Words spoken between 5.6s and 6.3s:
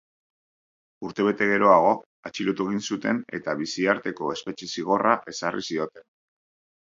zioten.